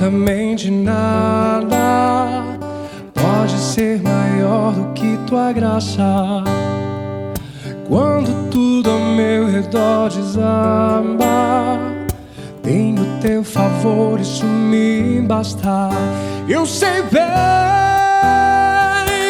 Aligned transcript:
absolutamente 0.00 0.70
nada 0.70 2.56
pode 3.12 3.52
ser 3.58 4.00
maior 4.02 4.72
do 4.72 4.94
que 4.94 5.18
tua 5.26 5.52
graça. 5.52 6.42
Quando 7.86 8.48
tudo 8.50 8.90
ao 8.90 8.98
meu 8.98 9.46
redor 9.46 10.08
desaba, 10.08 11.78
tenho 12.62 13.04
teu 13.20 13.44
favor, 13.44 14.18
isso 14.18 14.46
me 14.46 15.20
basta. 15.20 15.90
Eu 16.48 16.64
sei 16.64 17.02
bem 17.02 17.20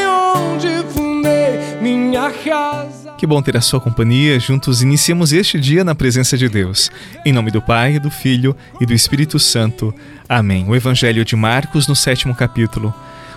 onde 0.07 0.69
fundei 0.93 1.59
minha 1.83 2.31
casa. 2.31 3.00
Que 3.21 3.27
bom 3.27 3.43
ter 3.43 3.55
a 3.55 3.61
sua 3.61 3.79
companhia. 3.79 4.41
Juntos 4.41 4.81
iniciamos 4.81 5.31
este 5.31 5.61
dia 5.61 5.85
na 5.85 5.95
presença 5.95 6.39
de 6.39 6.49
Deus. 6.49 6.91
Em 7.23 7.35
nome 7.35 7.51
do 7.51 7.61
Pai, 7.61 7.99
do 7.99 8.11
Filho 8.11 8.57
e 8.81 8.87
do 8.87 8.95
Espírito 8.95 9.39
Santo. 9.39 9.95
Amém. 10.27 10.65
O 10.67 10.75
Evangelho 10.75 11.23
de 11.23 11.37
Marcos, 11.37 11.87
no 11.87 11.95
sétimo 11.95 12.35
capítulo. 12.35 12.95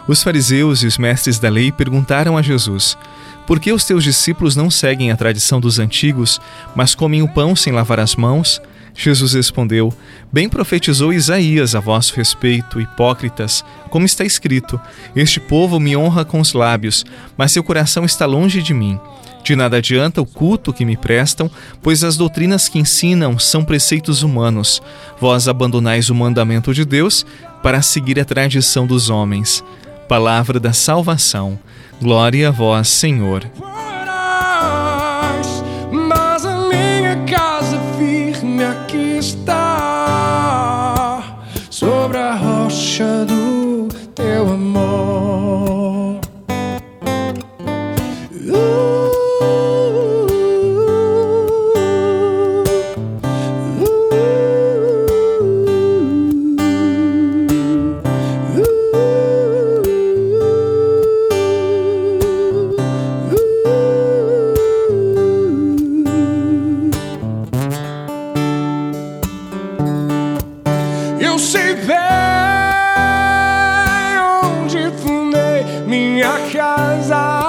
Os 0.07 0.23
fariseus 0.23 0.83
e 0.83 0.87
os 0.87 0.97
mestres 0.97 1.37
da 1.37 1.49
lei 1.49 1.69
perguntaram 1.69 2.37
a 2.37 2.41
Jesus: 2.41 2.97
Por 3.45 3.59
que 3.59 3.73
os 3.73 3.83
teus 3.83 4.05
discípulos 4.05 4.55
não 4.55 4.71
seguem 4.71 5.11
a 5.11 5.17
tradição 5.17 5.59
dos 5.59 5.79
antigos, 5.79 6.39
mas 6.73 6.95
comem 6.95 7.21
o 7.21 7.27
pão 7.27 7.53
sem 7.53 7.73
lavar 7.73 7.99
as 7.99 8.15
mãos? 8.15 8.61
Jesus 8.95 9.33
respondeu: 9.33 9.93
Bem 10.31 10.47
profetizou 10.47 11.11
Isaías 11.11 11.75
a 11.75 11.81
vosso 11.81 12.15
respeito, 12.15 12.79
hipócritas, 12.79 13.65
como 13.89 14.05
está 14.05 14.23
escrito: 14.23 14.79
Este 15.13 15.41
povo 15.41 15.77
me 15.77 15.93
honra 15.97 16.23
com 16.23 16.39
os 16.39 16.53
lábios, 16.53 17.05
mas 17.35 17.51
seu 17.51 17.61
coração 17.61 18.05
está 18.05 18.25
longe 18.25 18.61
de 18.61 18.73
mim. 18.73 18.97
De 19.43 19.55
nada 19.55 19.77
adianta 19.77 20.21
o 20.21 20.25
culto 20.25 20.71
que 20.71 20.85
me 20.85 20.95
prestam, 20.95 21.51
pois 21.81 22.03
as 22.03 22.15
doutrinas 22.15 22.69
que 22.69 22.79
ensinam 22.79 23.37
são 23.37 23.63
preceitos 23.63 24.23
humanos. 24.23 24.81
Vós 25.19 25.47
abandonais 25.47 26.09
o 26.09 26.15
mandamento 26.15 26.73
de 26.73 26.85
Deus 26.85 27.25
para 27.61 27.81
seguir 27.81 28.19
a 28.19 28.25
tradição 28.25 28.87
dos 28.87 29.09
homens. 29.09 29.63
Palavra 30.07 30.59
da 30.59 30.71
salvação. 30.71 31.59
Glória 32.01 32.49
a 32.49 32.51
vós, 32.51 32.87
Senhor. 32.87 33.49
Mas 35.91 36.45
a 36.45 36.57
minha 36.69 37.23
casa 37.25 37.77
firme 37.97 38.63
aqui 38.63 39.17
está, 39.17 39.62
Eu 71.33 71.39
sei 71.39 71.73
bem 71.73 71.97
onde 74.43 74.91
fundei 75.01 75.63
minha 75.87 76.29
casa. 76.51 77.42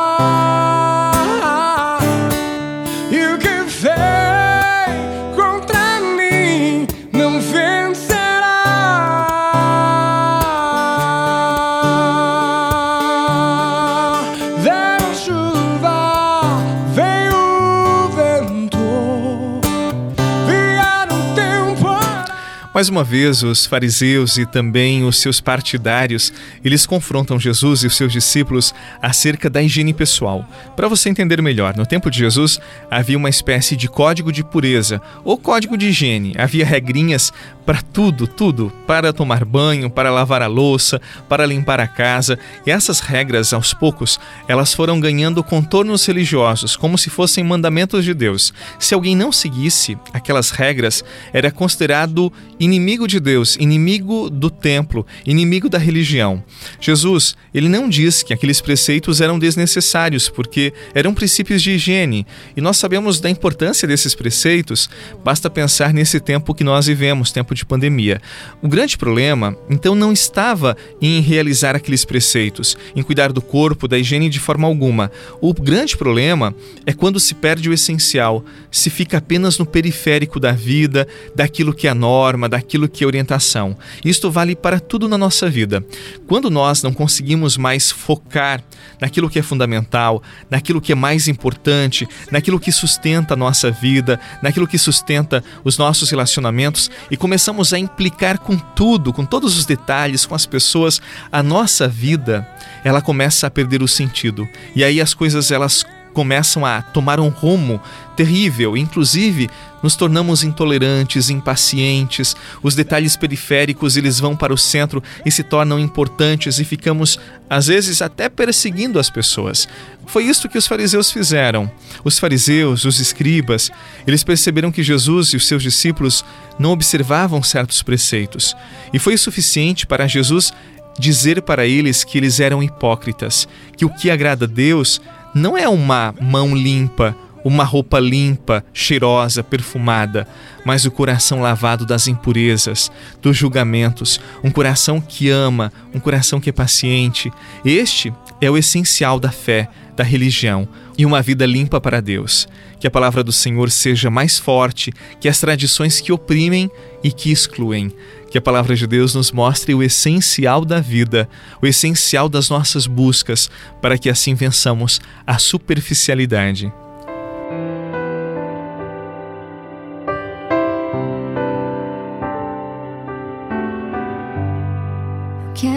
Mais 22.75 22.89
uma 22.89 23.05
vez, 23.05 23.45
os 23.45 23.67
fariseus 23.67 24.37
e 24.37 24.45
também 24.45 25.05
os 25.05 25.21
seus 25.21 25.41
partidários, 25.41 26.33
eles 26.65 26.85
confrontam 26.85 27.39
Jesus 27.39 27.85
e 27.85 27.87
os 27.87 27.97
seus 27.97 28.13
discípulos 28.13 28.75
acerca 29.01 29.49
da 29.49 29.63
higiene 29.63 29.95
pessoal. 29.95 30.45
Para 30.75 30.89
você 30.89 31.09
entender 31.09 31.41
melhor, 31.41 31.77
no 31.77 31.87
tempo 31.87 32.11
de 32.11 32.19
Jesus 32.19 32.59
havia 32.91 33.17
uma 33.17 33.29
espécie 33.29 33.77
de 33.77 33.87
código 33.89 34.33
de 34.33 34.43
pureza 34.43 35.01
ou 35.23 35.39
código 35.39 35.77
de 35.77 35.87
higiene. 35.87 36.35
Havia 36.37 36.67
regrinhas 36.67 37.33
para 37.65 37.81
tudo, 37.81 38.27
tudo, 38.27 38.73
para 38.87 39.13
tomar 39.13 39.45
banho, 39.45 39.89
para 39.89 40.11
lavar 40.11 40.43
a 40.43 40.47
louça, 40.47 41.01
para 41.29 41.47
limpar 41.47 41.81
a 41.81 41.87
casa. 41.87 42.39
E 42.67 42.71
essas 42.71 43.01
regras, 43.01 43.53
aos 43.53 43.73
poucos, 43.73 44.19
elas 44.47 44.75
foram 44.75 45.01
ganhando 45.01 45.43
contornos 45.43 46.05
religiosos, 46.05 46.77
como 46.77 46.99
se 46.99 47.09
fossem 47.09 47.43
mandamentos 47.43 48.05
de 48.05 48.13
Deus. 48.13 48.53
Se 48.79 48.95
alguém 48.95 49.17
não 49.17 49.33
seguisse 49.33 49.97
aquelas 50.13 50.51
regras, 50.51 51.05
era 51.33 51.51
considerado 51.51 52.33
inimigo 52.65 53.07
de 53.07 53.21
Deus, 53.21 53.57
inimigo 53.61 54.31
do 54.31 54.51
templo, 54.51 55.07
inimigo 55.27 55.69
da 55.69 55.79
religião. 55.79 56.43
Jesus, 56.81 57.37
ele 57.53 57.69
não 57.69 57.89
diz 57.89 58.23
que 58.23 58.33
aqueles 58.33 58.61
preceitos 58.61 59.21
eram 59.21 59.39
desnecessários, 59.39 60.29
porque 60.29 60.73
eram 60.95 61.15
princípios 61.15 61.63
de 61.63 61.73
higiene. 61.73 62.27
E 62.57 62.61
nós 62.61 62.77
sabemos 62.77 63.21
da 63.21 63.29
importância 63.31 63.87
desses 63.87 64.15
preceitos, 64.15 64.89
basta 65.25 65.51
pensar 65.51 65.93
nesse 65.93 66.19
tempo 66.21 66.55
que 66.55 66.65
nós 66.65 66.87
vivemos, 66.87 67.31
tempo 67.31 67.55
de 67.55 67.65
pandemia. 67.65 68.21
O 68.63 68.69
grande 68.69 68.97
problema, 68.97 69.57
então, 69.69 69.95
não 69.95 70.13
estava 70.13 70.77
em 71.01 71.21
realizar 71.21 71.77
aqueles 71.77 72.05
preceitos, 72.05 72.77
em 72.97 73.03
cuidar 73.03 73.33
do 73.33 73.43
corpo, 73.43 73.87
da 73.87 73.99
higiene 73.99 74.29
de 74.29 74.41
forma 74.41 74.67
alguma. 74.67 75.11
O 75.41 75.53
grande 75.53 75.97
problema 75.97 76.55
é 76.87 76.93
quando 76.93 77.21
se 77.21 77.35
perde 77.35 77.69
o 77.69 77.73
essencial, 77.73 78.45
se 78.71 78.91
fica 78.91 79.19
apenas 79.19 79.59
no 79.59 79.67
periférico 79.67 80.41
da 80.41 80.53
vida, 80.53 81.07
daquilo 81.35 81.75
que 81.75 81.87
é 81.87 81.91
a 81.91 81.95
norma, 81.95 82.49
daquilo 82.55 82.89
que 82.89 83.03
é 83.03 83.07
orientação. 83.07 83.77
Isto 84.05 84.31
vale 84.31 84.55
para 84.55 84.79
tudo 84.79 85.09
na 85.09 85.19
nossa 85.19 85.51
vida. 85.51 85.85
Quando 86.25 86.49
nós 86.49 86.85
não 86.85 86.93
conseguimos 86.93 87.57
mais 87.57 87.91
focar 87.91 88.63
naquilo 89.01 89.29
que 89.29 89.41
é 89.41 89.43
fundamental, 89.43 90.23
naquilo 90.49 90.81
que 90.81 90.93
é 90.93 90.95
mais 90.95 91.27
importante, 91.27 92.07
naquilo 92.31 92.61
que 92.61 92.71
sustenta 92.71 93.35
a 93.35 93.37
nossa 93.37 93.73
vida, 93.73 94.21
naquilo 94.41 94.69
que 94.69 94.79
sustenta 94.79 95.43
os 95.65 95.77
nossos 95.77 96.09
relacionamentos 96.11 96.89
e 97.11 97.17
começamos 97.17 97.73
a 97.73 97.79
implicar 97.79 98.39
com 98.39 98.57
tudo, 98.57 99.13
com 99.13 99.25
todos 99.25 99.59
os 99.59 99.67
detalhes, 99.67 100.25
com 100.25 100.37
as 100.37 100.47
pessoas, 100.47 101.03
a 101.33 101.43
nossa 101.43 101.89
vida, 101.89 102.49
ela 102.85 103.03
começa 103.03 103.49
a 103.49 103.51
perder 103.51 103.83
o 103.83 103.89
sentido. 103.89 104.49
E 104.77 104.85
aí 104.85 105.01
as 105.01 105.13
coisas 105.13 105.51
elas 105.51 105.85
começam 106.15 106.65
a 106.65 106.81
tomar 106.81 107.21
um 107.21 107.29
rumo 107.29 107.81
terrível, 108.17 108.77
inclusive 108.77 109.51
nos 109.83 109.97
tornamos 109.97 110.43
intolerantes, 110.43 111.29
impacientes, 111.29 112.35
os 112.63 112.75
detalhes 112.75 113.17
periféricos 113.17 113.99
eles 113.99 114.19
vão 114.19 114.35
para 114.35 114.55
o 114.55 114.57
centro 114.57 115.03
e 115.27 115.31
se 115.31 115.43
tornam 115.43 115.79
importantes 115.79 116.59
e 116.59 116.65
ficamos 116.65 117.19
às 117.51 117.67
vezes 117.67 118.01
até 118.01 118.31
perseguindo 118.31 118.99
as 118.99 119.11
pessoas. 119.11 119.69
Foi 120.07 120.25
isso 120.25 120.49
que 120.49 120.57
os 120.57 120.67
fariseus 120.67 121.11
fizeram. 121.11 121.71
Os 122.03 122.19
fariseus, 122.19 122.85
os 122.85 122.99
escribas, 123.01 123.71
eles 124.07 124.25
perceberam 124.25 124.73
que 124.73 124.83
Jesus 124.83 125.29
e 125.29 125.37
os 125.37 125.47
seus 125.47 125.63
discípulos 125.63 126.25
não 126.59 126.71
observavam 126.71 127.43
certos 127.43 127.83
preceitos. 127.83 128.57
E 128.93 128.99
foi 128.99 129.19
suficiente 129.19 129.87
para 129.87 130.07
Jesus 130.07 130.53
dizer 130.99 131.43
para 131.43 131.67
eles 131.67 132.05
que 132.05 132.17
eles 132.19 132.41
eram 132.41 132.63
hipócritas, 132.63 133.49
que 133.77 133.85
o 133.85 133.91
que 133.91 134.11
agrada 134.11 134.45
a 134.45 134.49
Deus 134.49 135.01
não 135.35 135.59
é 135.59 135.69
uma 135.69 136.15
mão 136.21 136.55
limpa, 136.55 137.17
uma 137.45 137.63
roupa 137.63 138.01
limpa, 138.01 138.65
cheirosa, 138.73 139.45
perfumada, 139.45 140.27
mas 140.65 140.87
o 140.87 140.91
coração 140.91 141.43
lavado 141.43 141.85
das 141.85 142.09
impurezas, 142.09 142.91
dos 143.21 143.37
julgamentos, 143.37 144.19
um 144.43 144.51
coração 144.51 145.01
que 145.01 145.29
ama, 145.29 145.71
um 145.95 146.01
coração 146.01 146.41
que 146.41 146.49
é 146.49 146.53
paciente. 146.53 147.31
Este 147.65 148.13
é 148.41 148.51
o 148.51 148.57
essencial 148.57 149.19
da 149.19 149.31
fé, 149.31 149.69
da 149.97 150.05
religião 150.05 150.69
e 150.97 151.07
uma 151.07 151.23
vida 151.23 151.47
limpa 151.47 151.81
para 151.81 152.01
Deus. 152.01 152.49
Que 152.79 152.87
a 152.87 152.91
palavra 152.91 153.23
do 153.23 153.33
Senhor 153.33 153.71
seja 153.71 154.11
mais 154.11 154.39
forte 154.39 154.93
que 155.21 155.29
as 155.29 155.41
tradições 155.41 156.01
que 156.01 156.13
oprimem 156.13 156.71
e 157.03 157.11
que 157.11 157.31
excluem. 157.31 157.93
Que 158.31 158.39
a 158.39 158.43
palavra 158.43 158.75
de 158.75 158.87
Deus 158.87 159.15
nos 159.15 159.31
mostre 159.31 159.75
o 159.75 159.83
essencial 159.83 160.65
da 160.65 160.81
vida, 160.81 161.29
o 161.63 161.67
essencial 161.67 162.29
das 162.29 162.51
nossas 162.51 162.87
buscas, 162.87 163.49
para 163.81 163.97
que 163.97 164.11
assim 164.11 164.35
vençamos 164.35 165.01
a 165.27 165.39
superficialidade. 165.39 166.73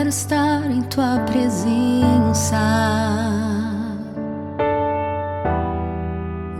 Quero 0.07 0.15
estar 0.15 0.71
em 0.71 0.81
tua 0.83 1.19
presença. 1.25 2.55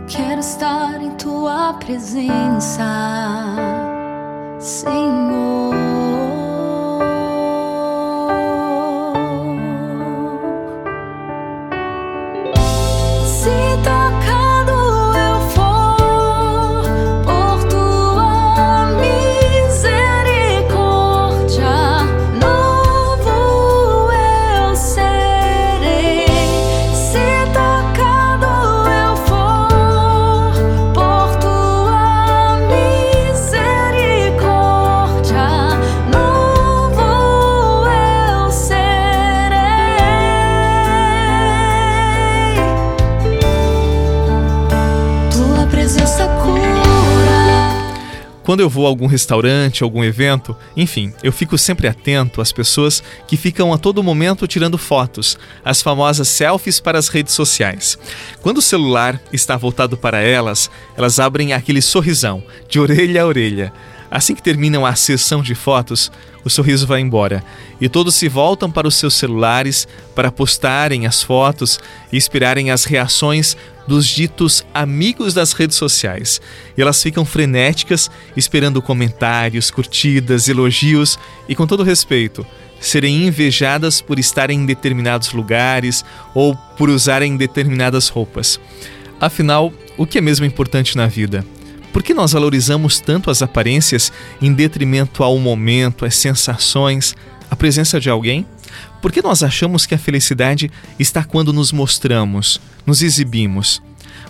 Quero 0.06 0.40
estar 0.40 1.00
em 1.00 1.12
tua 1.12 1.72
presença, 1.72 2.84
Senhor. 4.58 5.67
Quando 48.48 48.60
eu 48.60 48.70
vou 48.70 48.86
a 48.86 48.88
algum 48.88 49.06
restaurante, 49.06 49.82
algum 49.82 50.02
evento, 50.02 50.56
enfim, 50.74 51.12
eu 51.22 51.30
fico 51.30 51.58
sempre 51.58 51.86
atento 51.86 52.40
às 52.40 52.50
pessoas 52.50 53.02
que 53.26 53.36
ficam 53.36 53.74
a 53.74 53.76
todo 53.76 54.02
momento 54.02 54.46
tirando 54.46 54.78
fotos, 54.78 55.36
as 55.62 55.82
famosas 55.82 56.28
selfies 56.28 56.80
para 56.80 56.98
as 56.98 57.08
redes 57.08 57.34
sociais. 57.34 57.98
Quando 58.40 58.56
o 58.56 58.62
celular 58.62 59.20
está 59.30 59.54
voltado 59.54 59.98
para 59.98 60.22
elas, 60.22 60.70
elas 60.96 61.20
abrem 61.20 61.52
aquele 61.52 61.82
sorrisão, 61.82 62.42
de 62.66 62.80
orelha 62.80 63.22
a 63.22 63.26
orelha. 63.26 63.70
Assim 64.10 64.34
que 64.34 64.42
terminam 64.42 64.86
a 64.86 64.94
sessão 64.94 65.42
de 65.42 65.54
fotos, 65.54 66.10
o 66.42 66.48
sorriso 66.48 66.86
vai 66.86 67.02
embora 67.02 67.44
e 67.78 67.86
todos 67.86 68.14
se 68.14 68.30
voltam 68.30 68.70
para 68.70 68.88
os 68.88 68.96
seus 68.96 69.12
celulares 69.12 69.86
para 70.14 70.32
postarem 70.32 71.06
as 71.06 71.22
fotos 71.22 71.78
e 72.10 72.16
esperarem 72.16 72.70
as 72.70 72.84
reações 72.84 73.58
dos 73.88 74.06
ditos 74.06 74.64
amigos 74.74 75.32
das 75.32 75.54
redes 75.54 75.76
sociais. 75.76 76.40
E 76.76 76.82
elas 76.82 77.02
ficam 77.02 77.24
frenéticas, 77.24 78.10
esperando 78.36 78.82
comentários, 78.82 79.70
curtidas, 79.70 80.46
elogios 80.46 81.18
e, 81.48 81.56
com 81.56 81.66
todo 81.66 81.82
respeito, 81.82 82.46
serem 82.78 83.26
invejadas 83.26 84.02
por 84.02 84.18
estarem 84.18 84.60
em 84.60 84.66
determinados 84.66 85.32
lugares 85.32 86.04
ou 86.34 86.54
por 86.76 86.90
usarem 86.90 87.36
determinadas 87.36 88.08
roupas. 88.08 88.60
Afinal, 89.18 89.72
o 89.96 90.06
que 90.06 90.18
é 90.18 90.20
mesmo 90.20 90.44
importante 90.44 90.96
na 90.96 91.06
vida? 91.06 91.44
Por 91.90 92.02
que 92.02 92.12
nós 92.12 92.32
valorizamos 92.32 93.00
tanto 93.00 93.30
as 93.30 93.40
aparências 93.40 94.12
em 94.40 94.52
detrimento 94.52 95.24
ao 95.24 95.38
momento, 95.38 96.04
às 96.04 96.14
sensações, 96.14 97.16
à 97.50 97.56
presença 97.56 97.98
de 97.98 98.10
alguém? 98.10 98.46
Por 99.00 99.12
que 99.12 99.22
nós 99.22 99.42
achamos 99.42 99.86
que 99.86 99.94
a 99.94 99.98
felicidade 99.98 100.70
está 100.98 101.22
quando 101.22 101.52
nos 101.52 101.72
mostramos, 101.72 102.60
nos 102.84 103.02
exibimos? 103.02 103.80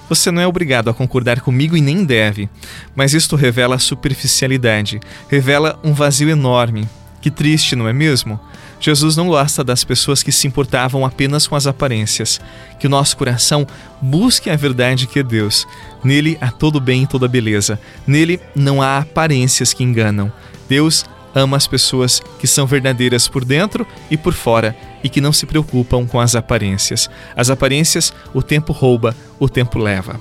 Você 0.09 0.31
não 0.31 0.41
é 0.41 0.47
obrigado 0.47 0.88
a 0.88 0.94
concordar 0.94 1.41
comigo 1.41 1.76
e 1.76 1.81
nem 1.81 2.05
deve, 2.05 2.49
mas 2.94 3.15
isto 3.15 3.37
revela 3.37 3.79
superficialidade, 3.79 5.00
revela 5.29 5.79
um 5.85 5.93
vazio 5.93 6.31
enorme. 6.31 6.88
Que 7.20 7.31
triste, 7.31 7.75
não 7.75 7.88
é 7.88 7.93
mesmo? 7.93 8.38
Jesus 8.81 9.17
não 9.17 9.29
gosta 9.29 9.65
das 9.65 9.82
pessoas 9.82 10.23
que 10.23 10.31
se 10.31 10.47
importavam 10.47 11.05
apenas 11.05 11.47
com 11.47 11.56
as 11.56 11.67
aparências. 11.67 12.41
Que 12.79 12.87
o 12.87 12.91
nosso 12.91 13.17
coração 13.17 13.67
busque 14.00 14.49
a 14.49 14.56
verdade 14.56 15.06
que 15.06 15.19
é 15.19 15.23
Deus. 15.23 15.67
Nele 16.05 16.38
há 16.41 16.50
todo 16.50 16.81
bem 16.81 17.03
e 17.03 17.06
toda 17.06 17.26
beleza. 17.26 17.79
Nele 18.06 18.41
não 18.55 18.81
há 18.81 18.99
aparências 18.99 19.73
que 19.73 19.82
enganam. 19.82 20.32
Deus 20.69 21.05
ama 21.38 21.56
as 21.56 21.67
pessoas 21.67 22.20
que 22.38 22.46
são 22.46 22.67
verdadeiras 22.67 23.29
por 23.29 23.44
dentro 23.44 23.87
e 24.11 24.17
por 24.17 24.32
fora 24.32 24.76
e 25.02 25.08
que 25.08 25.20
não 25.20 25.32
se 25.32 25.46
preocupam 25.46 26.06
com 26.06 26.20
as 26.20 26.35
aparências. 26.35 27.08
As 27.37 27.50
aparências 27.50 28.12
o 28.35 28.43
tempo 28.43 28.73
rouba, 28.73 29.14
o 29.38 29.49
tempo 29.49 29.79
leva. 29.79 30.20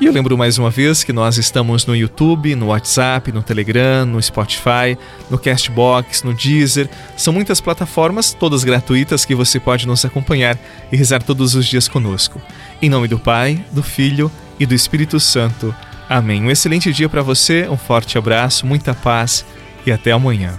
E 0.00 0.06
eu 0.06 0.12
lembro 0.12 0.36
mais 0.36 0.58
uma 0.58 0.68
vez 0.68 1.04
que 1.04 1.12
nós 1.12 1.38
estamos 1.38 1.86
no 1.86 1.94
YouTube, 1.94 2.56
no 2.56 2.66
WhatsApp, 2.66 3.30
no 3.30 3.40
Telegram, 3.40 4.04
no 4.04 4.20
Spotify, 4.20 4.98
no 5.30 5.38
Castbox, 5.38 6.24
no 6.24 6.34
Deezer. 6.34 6.90
São 7.16 7.32
muitas 7.32 7.60
plataformas, 7.60 8.32
todas 8.32 8.64
gratuitas, 8.64 9.24
que 9.24 9.34
você 9.34 9.60
pode 9.60 9.86
nos 9.86 10.04
acompanhar 10.04 10.58
e 10.90 10.96
rezar 10.96 11.22
todos 11.22 11.54
os 11.54 11.66
dias 11.66 11.86
conosco. 11.86 12.42
Em 12.80 12.88
nome 12.88 13.06
do 13.06 13.18
Pai, 13.18 13.64
do 13.70 13.82
Filho 13.82 14.28
e 14.58 14.66
do 14.66 14.74
Espírito 14.74 15.20
Santo. 15.20 15.72
Amém. 16.08 16.42
Um 16.42 16.50
excelente 16.50 16.92
dia 16.92 17.08
para 17.08 17.22
você, 17.22 17.68
um 17.68 17.76
forte 17.76 18.18
abraço, 18.18 18.66
muita 18.66 18.92
paz 18.94 19.44
e 19.86 19.92
até 19.92 20.12
amanhã. 20.12 20.58